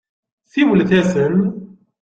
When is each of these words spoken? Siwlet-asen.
Siwlet-asen. 0.51 1.35